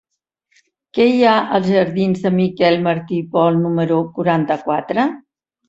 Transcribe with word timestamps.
Què 0.97 1.05
hi 1.09 1.19
ha 1.25 1.33
als 1.57 1.69
jardins 1.73 2.25
de 2.25 2.33
Miquel 2.39 2.79
Martí 2.89 3.21
i 3.27 3.29
Pol 3.37 3.63
número 3.69 4.03
quaranta-quatre? 4.19 5.09